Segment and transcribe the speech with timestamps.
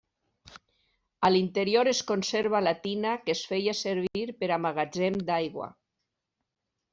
[1.27, 5.71] A l'interior es conserva la tina que es feia servir per a magatzem d'aigua.